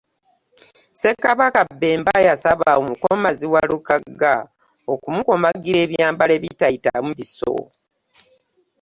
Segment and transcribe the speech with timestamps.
[0.93, 4.35] Ssekabaka Bemba yasaba omukomazi Walukagga,
[4.93, 7.55] okumukomagira ebyambalo ebitayitamu bisso.